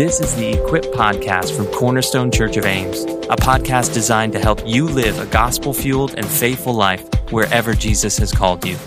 [0.00, 4.66] This is the Equip Podcast from Cornerstone Church of Ames, a podcast designed to help
[4.66, 8.78] you live a gospel fueled and faithful life wherever Jesus has called you.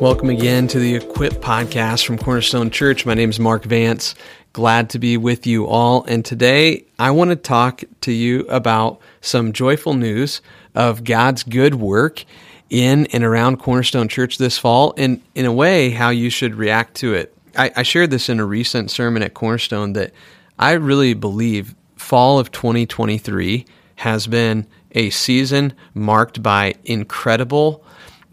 [0.00, 3.06] Welcome again to the Equip Podcast from Cornerstone Church.
[3.06, 4.16] My name is Mark Vance.
[4.52, 6.02] Glad to be with you all.
[6.08, 10.42] And today I want to talk to you about some joyful news
[10.74, 12.24] of God's good work
[12.68, 16.96] in and around Cornerstone Church this fall, and in a way, how you should react
[16.96, 17.32] to it.
[17.58, 20.12] I, I shared this in a recent sermon at Cornerstone that
[20.58, 27.84] I really believe fall of 2023 has been a season marked by incredible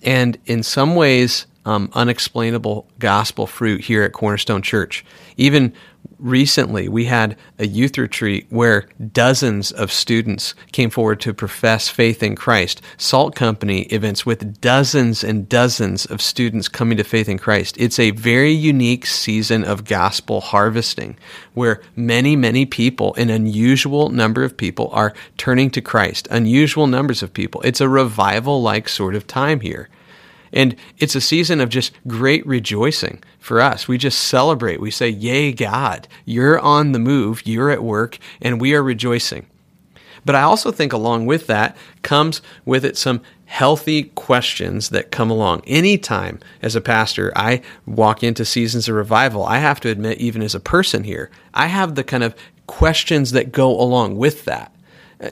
[0.04, 5.04] and in some ways um, unexplainable gospel fruit here at Cornerstone Church.
[5.35, 5.73] Even
[6.20, 12.24] recently, we had a youth retreat where dozens of students came forward to profess faith
[12.24, 12.82] in Christ.
[12.98, 17.76] Salt Company events with dozens and dozens of students coming to faith in Christ.
[17.80, 21.18] It's a very unique season of gospel harvesting
[21.54, 26.27] where many, many people, an unusual number of people, are turning to Christ.
[26.32, 27.62] Unusual numbers of people.
[27.62, 29.90] It's a revival like sort of time here.
[30.51, 33.88] And it's a season of just great rejoicing for us.
[33.88, 34.79] We just celebrate.
[34.79, 39.48] We say, Yay, God, you're on the move, you're at work, and we are rejoicing.
[40.26, 45.29] But I also think along with that comes with it some healthy questions that come
[45.29, 45.62] along.
[45.68, 50.41] Anytime as a pastor I walk into seasons of revival, I have to admit, even
[50.41, 52.35] as a person here, I have the kind of
[52.66, 54.71] questions that go along with that.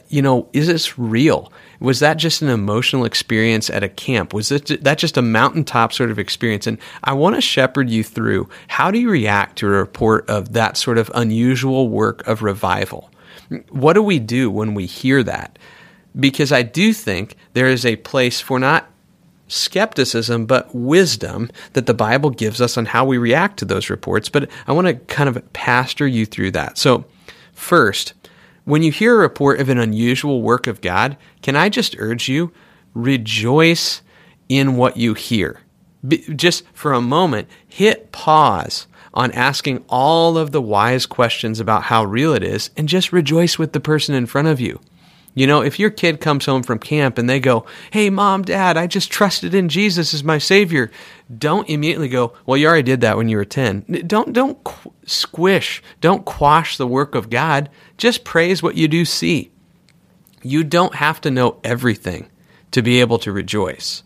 [0.07, 1.51] You know, is this real?
[1.79, 4.33] Was that just an emotional experience at a camp?
[4.33, 6.67] Was it, that just a mountaintop sort of experience?
[6.67, 10.53] And I want to shepherd you through how do you react to a report of
[10.53, 13.09] that sort of unusual work of revival?
[13.69, 15.59] What do we do when we hear that?
[16.17, 18.89] Because I do think there is a place for not
[19.47, 24.29] skepticism, but wisdom that the Bible gives us on how we react to those reports.
[24.29, 26.77] But I want to kind of pastor you through that.
[26.77, 27.05] So,
[27.53, 28.13] first,
[28.65, 32.29] when you hear a report of an unusual work of God, can I just urge
[32.29, 32.51] you,
[32.93, 34.01] rejoice
[34.49, 35.61] in what you hear.
[36.07, 41.83] Be, just for a moment, hit pause on asking all of the wise questions about
[41.83, 44.79] how real it is and just rejoice with the person in front of you.
[45.35, 48.77] You know, if your kid comes home from camp and they go, Hey, mom, dad,
[48.77, 50.91] I just trusted in Jesus as my savior,
[51.35, 54.03] don't immediately go, Well, you already did that when you were 10.
[54.05, 57.69] Don't, don't qu- squish, don't quash the work of God.
[57.97, 59.51] Just praise what you do see.
[60.43, 62.29] You don't have to know everything
[62.71, 64.03] to be able to rejoice.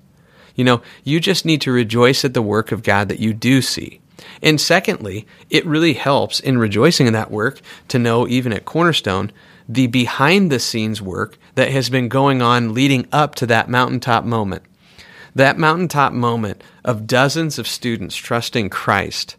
[0.56, 3.62] You know, you just need to rejoice at the work of God that you do
[3.62, 4.02] see.
[4.42, 9.32] And secondly, it really helps in rejoicing in that work to know, even at Cornerstone,
[9.68, 14.24] the behind the scenes work that has been going on leading up to that mountaintop
[14.24, 14.64] moment.
[15.36, 19.36] That mountaintop moment of dozens of students trusting Christ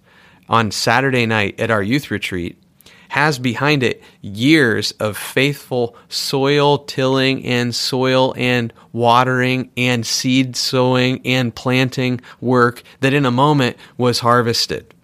[0.49, 2.61] on Saturday night at our youth retreat
[3.09, 11.21] has behind it years of faithful soil tilling and soil and watering and seed sowing
[11.25, 14.95] and planting work that in a moment was harvested.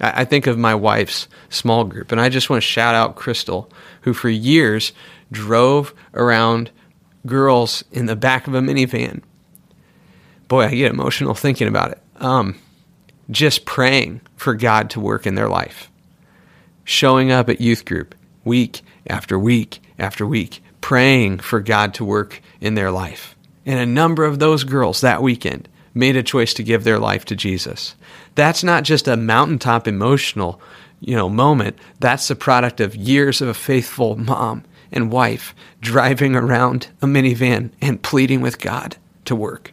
[0.00, 3.70] I think of my wife's small group, and I just want to shout out Crystal,
[4.02, 4.92] who for years
[5.30, 6.70] drove around
[7.26, 9.22] girls in the back of a minivan.
[10.48, 12.02] Boy, I get emotional thinking about it.
[12.16, 12.56] Um,
[13.30, 15.90] just praying for God to work in their life.
[16.84, 22.42] Showing up at youth group week after week after week, praying for God to work
[22.60, 23.36] in their life.
[23.64, 27.24] And a number of those girls that weekend made a choice to give their life
[27.26, 27.94] to Jesus.
[28.34, 30.60] That's not just a mountaintop emotional,
[31.00, 31.78] you know, moment.
[32.00, 37.70] That's the product of years of a faithful mom and wife driving around a minivan
[37.80, 39.72] and pleading with God to work.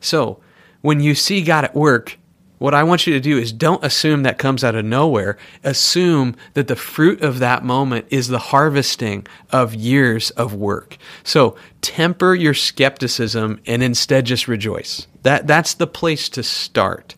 [0.00, 0.40] So,
[0.82, 2.18] when you see God at work,
[2.60, 5.38] what I want you to do is don't assume that comes out of nowhere.
[5.64, 10.98] Assume that the fruit of that moment is the harvesting of years of work.
[11.24, 15.06] So temper your skepticism and instead just rejoice.
[15.22, 17.16] That, that's the place to start.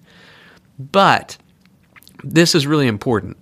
[0.78, 1.37] But
[2.22, 3.36] this is really important.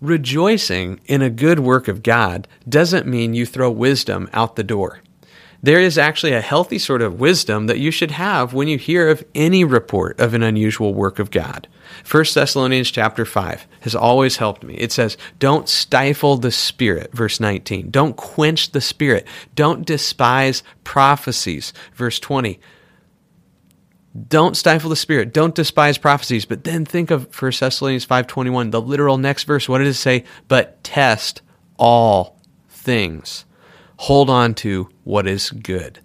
[0.00, 5.02] Rejoicing in a good work of God doesn't mean you throw wisdom out the door
[5.62, 9.08] there is actually a healthy sort of wisdom that you should have when you hear
[9.08, 11.66] of any report of an unusual work of God.
[12.08, 14.74] 1 Thessalonians chapter 5 has always helped me.
[14.74, 17.90] It says, Don't stifle the Spirit, verse 19.
[17.90, 19.26] Don't quench the Spirit.
[19.56, 22.60] Don't despise prophecies, verse 20.
[24.26, 25.32] Don't stifle the Spirit.
[25.32, 26.44] Don't despise prophecies.
[26.44, 29.68] But then think of 1 Thessalonians 5.21, the literal next verse.
[29.68, 30.24] What did it say?
[30.48, 31.42] But test
[31.76, 33.44] all things
[33.98, 36.00] hold on to what is good.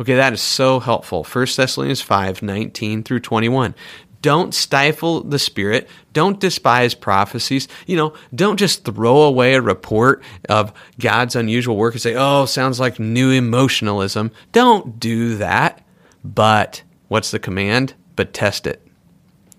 [0.00, 1.24] Okay, that is so helpful.
[1.24, 3.74] 1 Thessalonians 5 19 through 21.
[4.22, 5.88] Don't stifle the spirit.
[6.12, 7.68] Don't despise prophecies.
[7.86, 12.44] You know, don't just throw away a report of God's unusual work and say, oh,
[12.44, 14.30] sounds like new emotionalism.
[14.52, 15.82] Don't do that.
[16.22, 17.94] But what's the command?
[18.14, 18.86] But test it.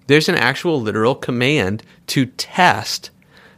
[0.07, 3.11] There's an actual literal command to test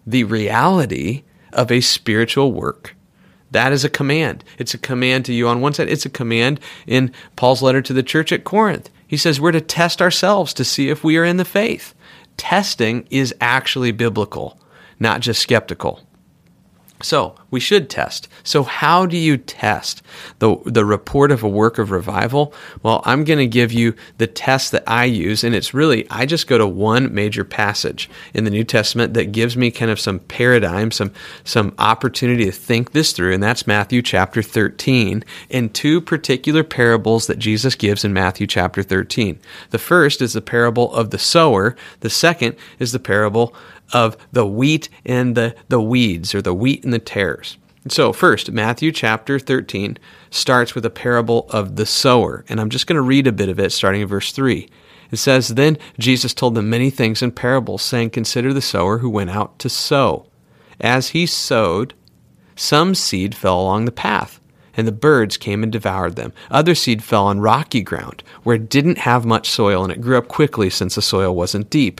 [0.05, 1.23] the reality
[1.53, 2.95] of a spiritual work.
[3.51, 4.43] That is a command.
[4.57, 5.87] It's a command to you on one side.
[5.87, 8.89] It's a command in Paul's letter to the church at Corinth.
[9.07, 11.93] He says we're to test ourselves to see if we are in the faith.
[12.35, 14.59] Testing is actually biblical,
[14.99, 16.01] not just skeptical.
[17.03, 18.29] So we should test.
[18.44, 20.01] So how do you test
[20.39, 22.53] the the report of a work of revival?
[22.81, 26.25] Well, I'm going to give you the test that I use, and it's really I
[26.25, 30.00] just go to one major passage in the New Testament that gives me kind of
[30.00, 31.11] some paradigm, some
[31.44, 37.27] some opportunity to think this through, and that's Matthew chapter 13, and two particular parables
[37.27, 39.39] that Jesus gives in Matthew chapter 13.
[39.71, 41.75] The first is the parable of the sower.
[42.00, 43.53] The second is the parable
[43.91, 47.57] of the wheat and the, the weeds, or the wheat and the tares.
[47.89, 49.97] So, first, Matthew chapter 13
[50.30, 52.45] starts with a parable of the sower.
[52.47, 54.69] And I'm just going to read a bit of it starting in verse 3.
[55.12, 59.09] It says, Then Jesus told them many things in parables, saying, Consider the sower who
[59.09, 60.27] went out to sow.
[60.79, 61.94] As he sowed,
[62.56, 64.39] some seed fell along the path,
[64.77, 66.31] and the birds came and devoured them.
[66.50, 70.18] Other seed fell on rocky ground, where it didn't have much soil, and it grew
[70.18, 72.00] up quickly since the soil wasn't deep.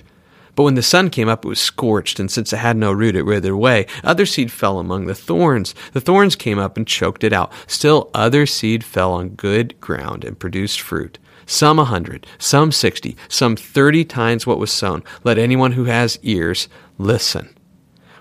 [0.56, 3.16] But when the sun came up, it was scorched, and since it had no root,
[3.16, 3.88] it withered away.
[4.04, 5.74] Other seed fell among the thorns.
[5.94, 7.52] The thorns came up and choked it out.
[7.68, 11.18] Still, other seed fell on good ground and produced fruit.
[11.46, 15.04] Some a hundred, some sixty, some thirty times what was sown.
[15.24, 17.50] Let anyone who has ears listen.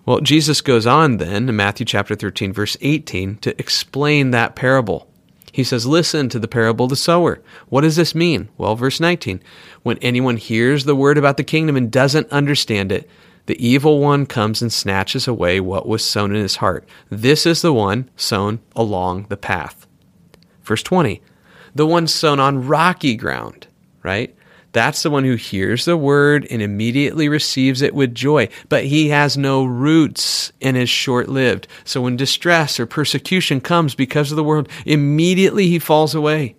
[0.05, 5.12] Well, Jesus goes on then in Matthew chapter 13, verse 18, to explain that parable.
[5.53, 7.43] He says, Listen to the parable of the sower.
[7.69, 8.49] What does this mean?
[8.57, 9.41] Well, verse 19
[9.83, 13.09] When anyone hears the word about the kingdom and doesn't understand it,
[13.47, 16.89] the evil one comes and snatches away what was sown in his heart.
[17.11, 19.87] This is the one sown along the path.
[20.63, 21.21] Verse 20
[21.75, 23.67] The one sown on rocky ground,
[24.03, 24.35] right?
[24.73, 29.11] That's the one who hears the word and immediately receives it with joy, but he
[29.11, 31.69] has no roots and is short lived.
[31.85, 36.57] So when distress or persecution comes because of the world, immediately he falls away.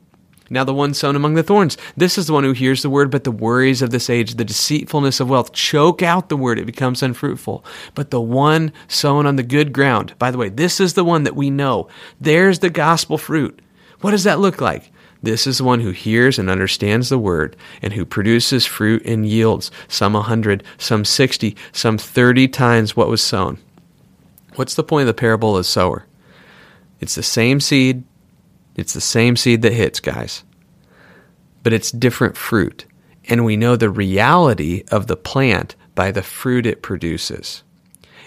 [0.50, 3.10] Now, the one sown among the thorns, this is the one who hears the word,
[3.10, 6.60] but the worries of this age, the deceitfulness of wealth, choke out the word.
[6.60, 7.66] It becomes unfruitful.
[7.96, 11.24] But the one sown on the good ground, by the way, this is the one
[11.24, 11.88] that we know.
[12.22, 13.60] There's the gospel fruit.
[14.02, 14.92] What does that look like?
[15.24, 19.26] This is the one who hears and understands the word, and who produces fruit and
[19.26, 23.58] yields, some a hundred, some sixty, some thirty times what was sown.
[24.56, 26.06] What's the point of the parable of the sower?
[27.00, 28.04] It's the same seed.
[28.76, 30.44] It's the same seed that hits, guys.
[31.64, 32.86] But it's different fruit.
[33.30, 37.64] And we know the reality of the plant by the fruit it produces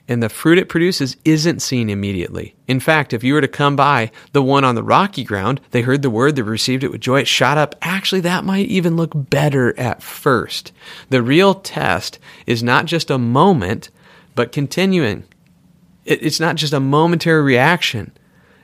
[0.09, 2.55] and the fruit it produces isn't seen immediately.
[2.69, 5.83] In fact, if you were to come by the one on the rocky ground, they
[5.83, 7.75] heard the word, they received it with joy, it shot up.
[7.83, 10.73] Actually, that might even look better at first.
[11.11, 13.91] The real test is not just a moment,
[14.35, 15.25] but continuing.
[16.05, 18.13] It's not just a momentary reaction,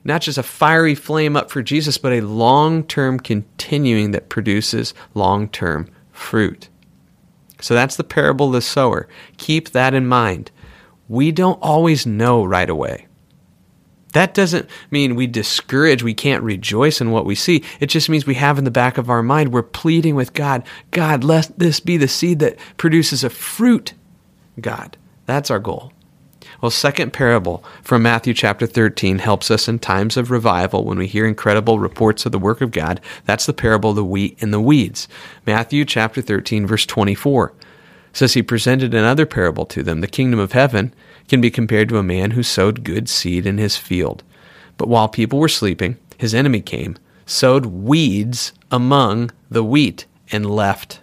[0.05, 4.94] not just a fiery flame up for Jesus, but a long term continuing that produces
[5.15, 6.69] long term fruit.
[7.61, 9.09] So that's the parable of the sower.
[9.39, 10.53] Keep that in mind
[11.08, 13.06] we don't always know right away.
[14.12, 17.65] That doesn't mean we discourage, we can't rejoice in what we see.
[17.81, 20.65] It just means we have in the back of our mind, we're pleading with God,
[20.91, 23.94] God, let this be the seed that produces a fruit,
[24.60, 24.96] God.
[25.24, 25.93] That's our goal.
[26.60, 31.06] Well, second parable from Matthew chapter 13 helps us in times of revival when we
[31.06, 33.00] hear incredible reports of the work of God.
[33.24, 35.08] That's the parable of the wheat and the weeds.
[35.46, 37.53] Matthew chapter 13 verse 24
[38.12, 40.00] says he presented another parable to them.
[40.00, 40.94] The kingdom of heaven
[41.28, 44.22] can be compared to a man who sowed good seed in his field.
[44.76, 51.00] But while people were sleeping, his enemy came, sowed weeds among the wheat, and left.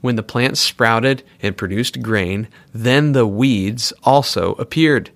[0.00, 5.10] When the plants sprouted and produced grain, then the weeds also appeared.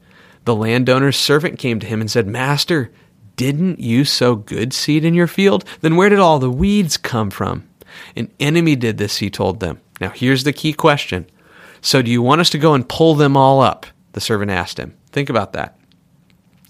[0.45, 2.91] The landowner's servant came to him and said, Master,
[3.37, 5.65] didn't you sow good seed in your field?
[5.81, 7.69] Then where did all the weeds come from?
[8.17, 9.81] An enemy did this, he told them.
[10.01, 11.27] Now, here's the key question.
[11.83, 13.87] So, do you want us to go and pull them all up?
[14.13, 14.97] The servant asked him.
[15.13, 15.79] Think about that.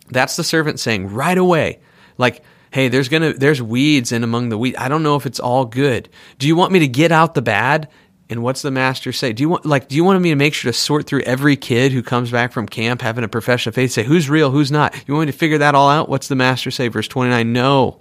[0.09, 1.81] That's the servant saying right away,
[2.19, 4.79] like, hey, there's gonna there's weeds in among the wheat.
[4.79, 6.09] I don't know if it's all good.
[6.39, 7.89] Do you want me to get out the bad?
[8.29, 9.33] And what's the master say?
[9.33, 11.57] Do you want like do you want me to make sure to sort through every
[11.57, 14.71] kid who comes back from camp having a profession of faith, say who's real, who's
[14.71, 14.95] not?
[15.07, 16.09] You want me to figure that all out?
[16.09, 16.89] What's the master say?
[16.89, 18.01] Verse 29, no.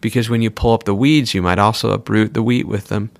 [0.00, 3.10] Because when you pull up the weeds, you might also uproot the wheat with them.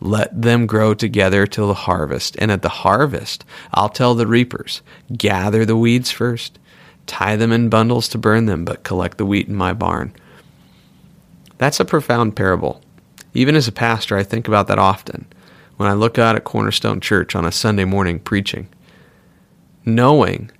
[0.00, 2.36] Let them grow together till the harvest.
[2.38, 4.82] And at the harvest, I'll tell the reapers,
[5.16, 6.58] gather the weeds first,
[7.06, 10.12] tie them in bundles to burn them, but collect the wheat in my barn.
[11.58, 12.80] That's a profound parable.
[13.34, 15.26] Even as a pastor, I think about that often
[15.78, 18.68] when I look out at Cornerstone Church on a Sunday morning preaching,
[19.84, 20.50] knowing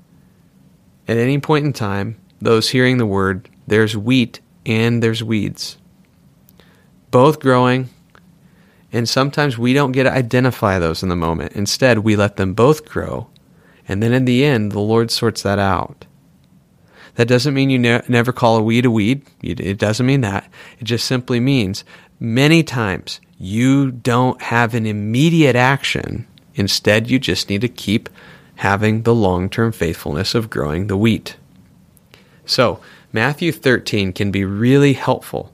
[1.08, 5.76] at any point in time, those hearing the word, there's wheat and there's weeds,
[7.10, 7.88] both growing.
[8.92, 11.52] And sometimes we don't get to identify those in the moment.
[11.52, 13.28] Instead, we let them both grow.
[13.86, 16.06] And then in the end, the Lord sorts that out.
[17.16, 19.22] That doesn't mean you ne- never call a weed a weed.
[19.42, 20.48] It doesn't mean that.
[20.78, 21.84] It just simply means
[22.20, 26.26] many times you don't have an immediate action.
[26.54, 28.08] Instead, you just need to keep
[28.56, 31.36] having the long term faithfulness of growing the wheat.
[32.44, 32.80] So,
[33.12, 35.52] Matthew 13 can be really helpful.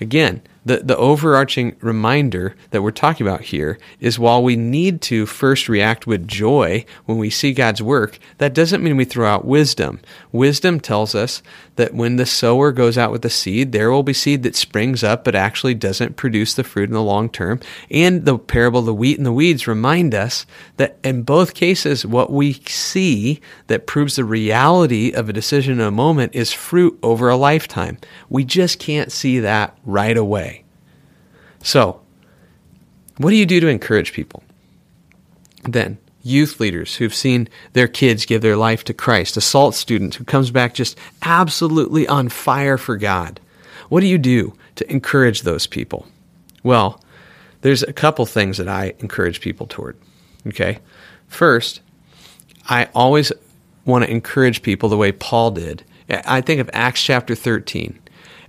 [0.00, 5.26] Again, the, the overarching reminder that we're talking about here is while we need to
[5.26, 9.44] first react with joy when we see God's work, that doesn't mean we throw out
[9.44, 10.00] wisdom.
[10.30, 11.42] Wisdom tells us
[11.74, 15.02] that when the sower goes out with the seed, there will be seed that springs
[15.02, 17.58] up but actually doesn't produce the fruit in the long term.
[17.90, 20.46] And the parable of the wheat and the weeds remind us
[20.76, 25.86] that in both cases, what we see that proves the reality of a decision in
[25.86, 27.98] a moment is fruit over a lifetime.
[28.28, 30.59] We just can't see that right away.
[31.62, 32.00] So,
[33.18, 34.42] what do you do to encourage people?
[35.64, 40.14] Then, youth leaders who've seen their kids give their life to Christ, a SALT student
[40.14, 43.40] who comes back just absolutely on fire for God.
[43.88, 46.06] What do you do to encourage those people?
[46.62, 47.02] Well,
[47.62, 49.96] there's a couple things that I encourage people toward.
[50.46, 50.78] Okay.
[51.28, 51.80] First,
[52.68, 53.32] I always
[53.84, 55.84] want to encourage people the way Paul did.
[56.08, 57.98] I think of Acts chapter 13.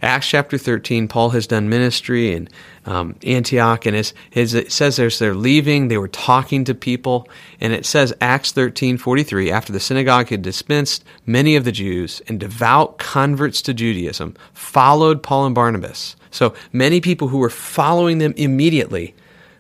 [0.01, 2.49] Acts chapter 13, Paul has done ministry in
[2.85, 4.13] um, Antioch, and his,
[4.55, 7.29] it says as they're leaving, they were talking to people,
[7.59, 12.21] and it says Acts 13, 43, after the synagogue had dispensed many of the Jews
[12.27, 16.15] and devout converts to Judaism followed Paul and Barnabas.
[16.31, 19.13] So many people who were following them immediately,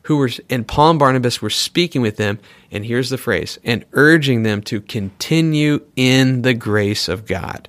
[0.03, 2.39] who were, and Paul and Barnabas were speaking with them,
[2.71, 7.67] and here's the phrase, and urging them to continue in the grace of God.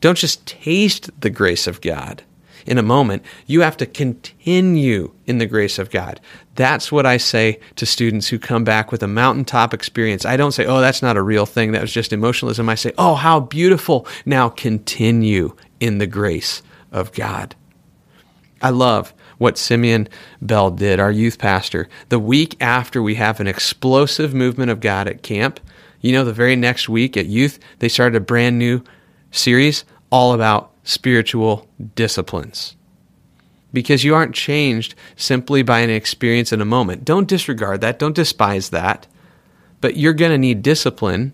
[0.00, 2.22] Don't just taste the grace of God
[2.66, 3.22] in a moment.
[3.46, 6.20] You have to continue in the grace of God.
[6.54, 10.24] That's what I say to students who come back with a mountaintop experience.
[10.24, 11.72] I don't say, oh, that's not a real thing.
[11.72, 12.68] That was just emotionalism.
[12.68, 14.06] I say, oh, how beautiful.
[14.24, 17.54] Now continue in the grace of God.
[18.62, 20.08] I love what Simeon
[20.40, 21.88] Bell did, our youth pastor.
[22.08, 25.60] The week after we have an explosive movement of God at camp,
[26.00, 28.82] you know, the very next week at youth, they started a brand new
[29.36, 32.76] series all about spiritual disciplines.
[33.72, 37.04] Because you aren't changed simply by an experience in a moment.
[37.04, 39.06] Don't disregard that, don't despise that.
[39.80, 41.32] But you're going to need discipline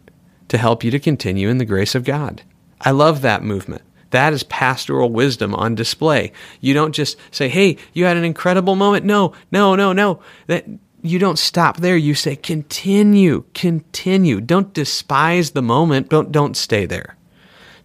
[0.48, 2.42] to help you to continue in the grace of God.
[2.80, 3.82] I love that movement.
[4.10, 6.32] That is pastoral wisdom on display.
[6.60, 10.20] You don't just say, "Hey, you had an incredible moment." No, no, no, no.
[10.48, 10.66] That
[11.02, 11.96] you don't stop there.
[11.96, 16.08] You say, "Continue, continue." Don't despise the moment.
[16.08, 17.16] Don't don't stay there.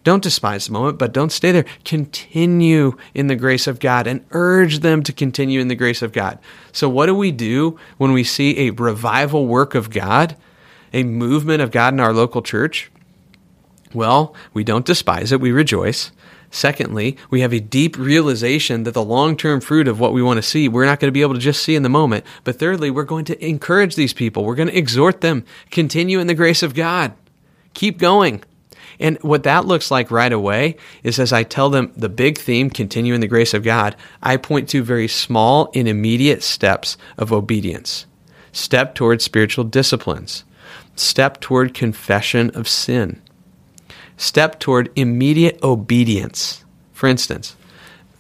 [0.06, 1.66] Don't despise the moment, but don't stay there.
[1.84, 6.12] Continue in the grace of God and urge them to continue in the grace of
[6.14, 6.38] God.
[6.72, 10.38] So, what do we do when we see a revival work of God,
[10.94, 12.92] a movement of God in our local church?
[13.96, 16.12] Well, we don't despise it, we rejoice.
[16.52, 20.38] Secondly, we have a deep realization that the long term fruit of what we want
[20.38, 22.24] to see, we're not going to be able to just see in the moment.
[22.44, 24.46] But thirdly, we're going to encourage these people.
[24.46, 25.46] We're going to exhort them.
[25.72, 27.14] Continue in the grace of God.
[27.74, 28.44] Keep going.
[29.00, 32.70] And what that looks like right away is as I tell them the big theme,
[32.70, 37.34] continue in the grace of God, I point to very small and immediate steps of
[37.34, 38.06] obedience.
[38.52, 40.46] Step toward spiritual disciplines.
[40.96, 43.22] Step toward confession of sin.
[44.18, 46.64] Step toward immediate obedience.
[46.94, 47.58] For instance,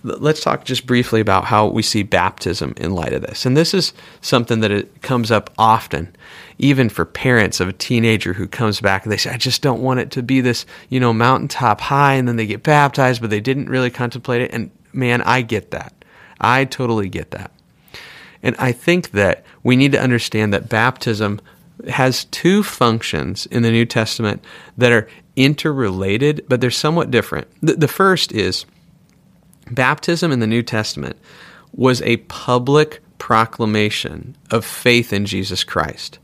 [0.06, 3.46] let's talk just briefly about how we see baptism in light of this.
[3.46, 6.16] And this is something that it comes up often
[6.58, 9.82] even for parents of a teenager who comes back and they say, I just don't
[9.82, 13.30] want it to be this, you know, mountaintop high, and then they get baptized, but
[13.30, 14.52] they didn't really contemplate it.
[14.54, 15.94] And man, I get that.
[16.40, 17.52] I totally get that.
[18.42, 21.42] And I think that we need to understand that baptism
[21.90, 24.44] has two functions in the New Testament
[24.78, 27.48] that are interrelated, but they're somewhat different.
[27.62, 28.66] The, the first is
[29.72, 31.18] baptism in the New Testament
[31.74, 36.20] was a public proclamation of faith in Jesus Christ.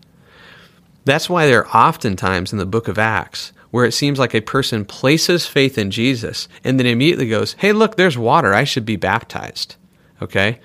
[1.06, 4.42] That's why there are oftentimes in the book of Acts where it seems like a
[4.42, 8.54] person places faith in Jesus and then immediately goes, Hey, look, there's water.
[8.54, 9.76] I should be baptized.
[10.22, 10.60] Okay?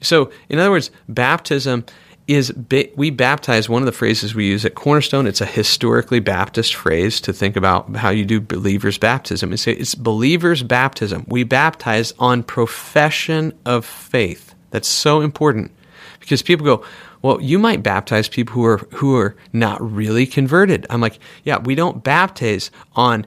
[0.00, 1.84] So, in other words, baptism
[2.26, 2.52] is
[2.96, 5.26] we baptize one of the phrases we use at Cornerstone.
[5.26, 9.52] It's a historically Baptist phrase to think about how you do believers' baptism.
[9.52, 11.24] It's, it's believers' baptism.
[11.28, 14.54] We baptize on profession of faith.
[14.70, 15.70] That's so important
[16.18, 16.84] because people go,
[17.22, 20.86] well, you might baptize people who are who are not really converted.
[20.90, 23.26] I'm like, yeah, we don't baptize on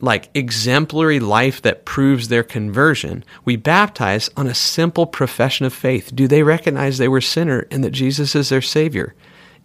[0.00, 3.24] like exemplary life that proves their conversion.
[3.44, 6.10] We baptize on a simple profession of faith.
[6.14, 9.14] Do they recognize they were sinner and that Jesus is their savior?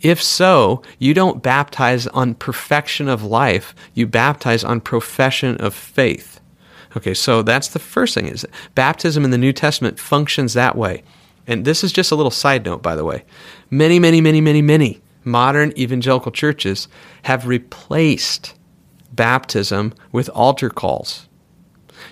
[0.02, 6.42] If so, you don't baptize on perfection of life, you baptize on profession of faith.
[6.98, 11.04] Okay, so that's the first thing is baptism in the New Testament functions that way.
[11.48, 13.24] And this is just a little side note by the way.
[13.70, 16.88] Many, many, many, many, many modern evangelical churches
[17.24, 18.54] have replaced
[19.16, 21.28] baptism with altar calls.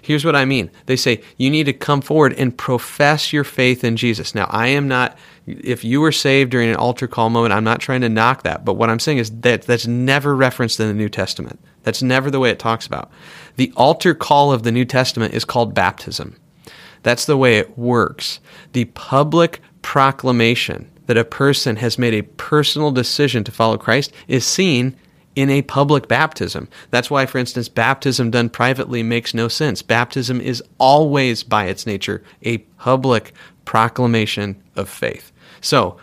[0.01, 0.72] Here's what I mean.
[0.86, 4.33] They say you need to come forward and profess your faith in Jesus.
[4.33, 7.79] Now, I am not, if you were saved during an altar call moment, I'm not
[7.79, 8.65] trying to knock that.
[8.65, 11.60] But what I'm saying is that that's never referenced in the New Testament.
[11.83, 13.12] That's never the way it talks about.
[13.55, 16.38] The altar call of the New Testament is called baptism.
[17.03, 18.39] That's the way it works.
[18.72, 24.45] The public proclamation that a person has made a personal decision to follow Christ is
[24.45, 24.95] seen
[25.35, 26.67] in a public baptism.
[26.91, 29.81] That's why, for instance, baptism done privately makes no sense.
[29.81, 33.33] Baptism is always, by its nature, a public
[33.65, 35.31] proclamation of faith.
[35.61, 35.97] So,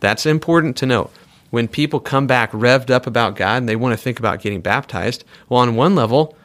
[0.00, 1.12] that's important to note.
[1.50, 4.60] When people come back revved up about God and they want to think about getting
[4.60, 6.36] baptized, well, on one level,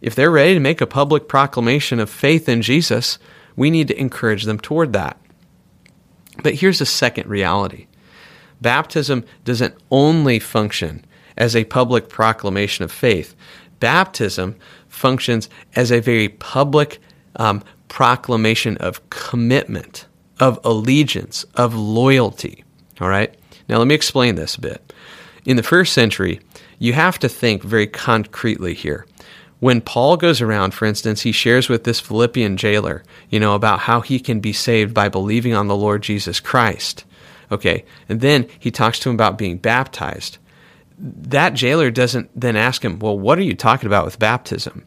[0.00, 3.18] if they're ready to make a public proclamation of faith in Jesus,
[3.54, 5.18] we need to encourage them toward that.
[6.42, 7.86] But here's the second reality
[8.60, 11.04] baptism doesn't only function
[11.36, 13.34] as a public proclamation of faith.
[13.80, 14.56] Baptism
[14.88, 16.98] functions as a very public
[17.36, 20.06] um, proclamation of commitment,
[20.40, 22.64] of allegiance, of loyalty.
[23.00, 23.34] All right?
[23.68, 24.92] Now, let me explain this a bit.
[25.44, 26.40] In the first century,
[26.78, 29.06] you have to think very concretely here.
[29.60, 33.80] When Paul goes around, for instance, he shares with this Philippian jailer, you know, about
[33.80, 37.04] how he can be saved by believing on the Lord Jesus Christ.
[37.50, 40.38] Okay, and then he talks to him about being baptized
[40.98, 44.84] that jailer doesn't then ask him, Well, what are you talking about with baptism?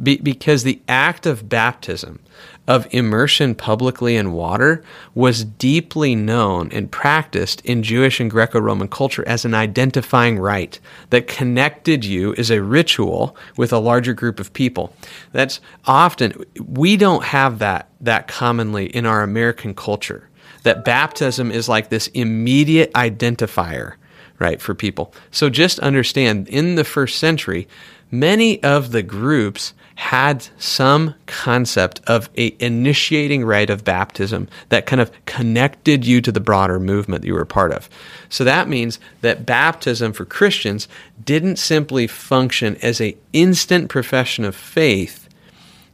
[0.00, 2.20] Be- because the act of baptism,
[2.66, 4.82] of immersion publicly in water,
[5.14, 10.78] was deeply known and practiced in Jewish and Greco Roman culture as an identifying rite
[11.10, 14.94] that connected you as a ritual with a larger group of people.
[15.32, 20.28] That's often, we don't have that, that commonly in our American culture.
[20.62, 23.94] That baptism is like this immediate identifier
[24.40, 25.14] right, for people.
[25.30, 27.68] So just understand in the first century,
[28.10, 34.98] many of the groups had some concept of a initiating rite of baptism that kind
[34.98, 37.88] of connected you to the broader movement that you were part of.
[38.30, 40.88] So that means that baptism for Christians
[41.22, 45.28] didn't simply function as a instant profession of faith.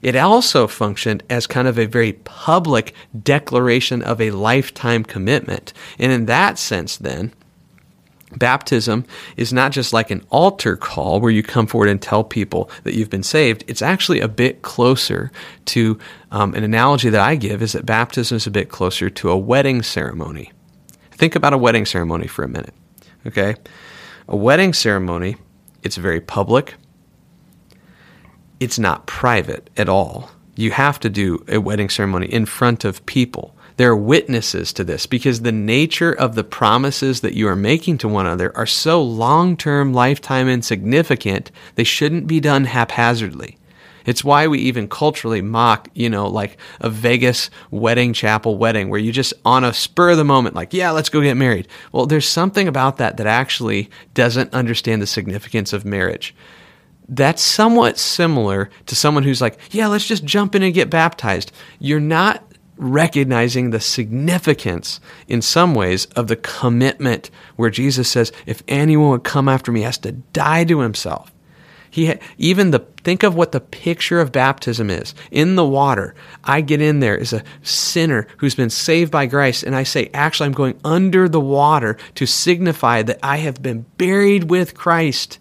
[0.03, 5.73] It also functioned as kind of a very public declaration of a lifetime commitment.
[5.99, 7.33] And in that sense, then,
[8.37, 9.05] Baptism
[9.37, 12.95] is not just like an altar call where you come forward and tell people that
[12.95, 13.65] you've been saved.
[13.67, 15.33] It's actually a bit closer
[15.67, 15.99] to
[16.31, 19.39] um, an analogy that I give is that baptism is a bit closer to a
[19.39, 20.53] wedding ceremony.
[21.13, 22.75] Think about a wedding ceremony for a minute.
[23.27, 23.57] Okay?
[24.29, 25.37] A wedding ceremony,
[25.83, 26.75] it's very public,
[28.61, 30.31] it's not private at all.
[30.57, 33.56] You have to do a wedding ceremony in front of people.
[33.77, 37.99] There are witnesses to this because the nature of the promises that you are making
[37.99, 43.59] to one another are so long term, lifetime, and significant, they shouldn't be done haphazardly.
[44.07, 49.01] It's why we even culturally mock, you know, like a Vegas wedding chapel wedding where
[49.01, 51.69] you just on a spur of the moment, like, yeah, let's go get married.
[51.93, 56.35] Well, there's something about that that actually doesn't understand the significance of marriage.
[57.09, 61.53] That's somewhat similar to someone who's like, yeah, let's just jump in and get baptized.
[61.81, 62.45] You're not
[62.77, 69.25] recognizing the significance in some ways of the commitment where Jesus says, if anyone would
[69.25, 71.33] come after me, he has to die to himself.
[71.89, 75.15] He even the think of what the picture of baptism is.
[75.31, 79.63] In the water, I get in there as a sinner who's been saved by grace,
[79.63, 83.87] and I say, actually, I'm going under the water to signify that I have been
[83.97, 85.39] buried with Christ.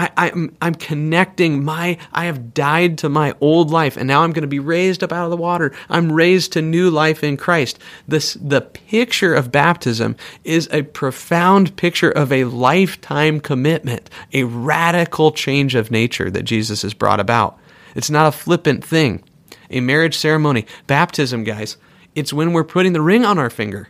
[0.00, 4.32] I, I'm, I'm connecting my, I have died to my old life and now I'm
[4.32, 5.72] going to be raised up out of the water.
[5.90, 7.78] I'm raised to new life in Christ.
[8.08, 15.32] This, the picture of baptism is a profound picture of a lifetime commitment, a radical
[15.32, 17.58] change of nature that Jesus has brought about.
[17.94, 19.22] It's not a flippant thing.
[19.68, 21.76] A marriage ceremony, baptism, guys,
[22.14, 23.88] it's when we're putting the ring on our finger.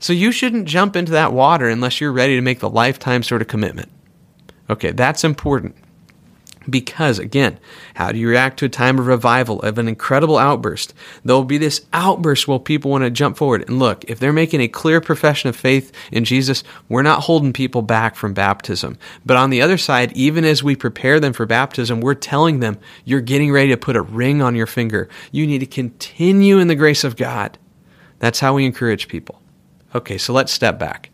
[0.00, 3.40] So you shouldn't jump into that water unless you're ready to make the lifetime sort
[3.40, 3.92] of commitment.
[4.72, 5.76] Okay, that's important.
[6.70, 7.58] Because, again,
[7.94, 10.94] how do you react to a time of revival, of an incredible outburst?
[11.24, 13.68] There'll be this outburst where people want to jump forward.
[13.68, 17.52] And look, if they're making a clear profession of faith in Jesus, we're not holding
[17.52, 18.96] people back from baptism.
[19.26, 22.78] But on the other side, even as we prepare them for baptism, we're telling them,
[23.04, 25.10] you're getting ready to put a ring on your finger.
[25.32, 27.58] You need to continue in the grace of God.
[28.20, 29.42] That's how we encourage people.
[29.94, 31.10] Okay, so let's step back.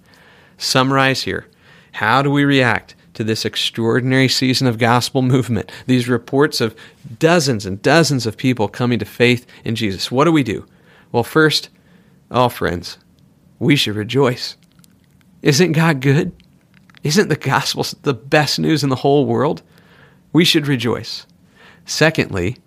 [0.59, 1.47] Summarize here.
[1.92, 6.76] How do we react to this extraordinary season of gospel movement, these reports of
[7.18, 10.09] dozens and dozens of people coming to faith in Jesus.
[10.09, 10.64] What do we do?
[11.11, 11.68] Well, first,
[12.31, 12.96] oh, friends,
[13.59, 14.57] we should rejoice.
[15.42, 16.31] Isn't God good?
[17.02, 19.62] Isn't the gospel the best news in the whole world?
[20.33, 21.26] We should rejoice.
[21.87, 22.59] Secondly,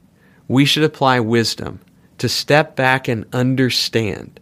[0.49, 1.79] we should apply wisdom
[2.17, 4.37] to step back and understand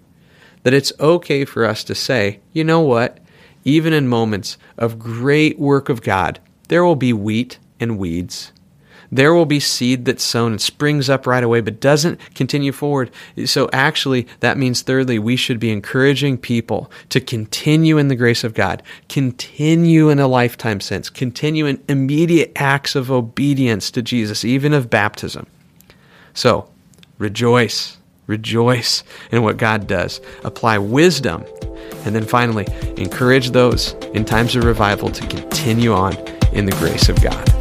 [0.64, 3.20] that it's okay for us to say, you know what?
[3.64, 8.52] Even in moments of great work of God, there will be wheat and weeds.
[9.12, 13.10] There will be seed that's sown and springs up right away, but doesn't continue forward.
[13.46, 18.44] So, actually, that means, thirdly, we should be encouraging people to continue in the grace
[18.44, 24.46] of God, continue in a lifetime sense, continue in immediate acts of obedience to Jesus,
[24.46, 25.48] even of baptism.
[26.36, 26.70] So,
[27.18, 30.22] rejoice, rejoice in what God does.
[30.44, 31.46] Apply wisdom
[32.06, 32.66] and then finally,
[32.98, 36.16] encourage those in times of revival to continue on
[36.54, 37.59] in the grace of God.